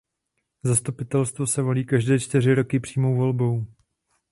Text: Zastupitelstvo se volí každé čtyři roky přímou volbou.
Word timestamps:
Zastupitelstvo 0.63 1.47
se 1.47 1.61
volí 1.61 1.85
každé 1.85 2.19
čtyři 2.19 2.53
roky 2.55 2.79
přímou 2.79 3.15
volbou. 3.15 3.65